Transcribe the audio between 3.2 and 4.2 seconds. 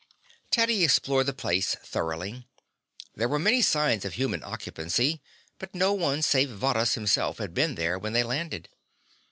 were many signs of